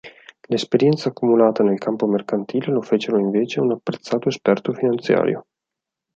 [0.47, 5.45] L'esperienza accumulata nel campo mercantile lo fecero invece un apprezzato esperto finanziario.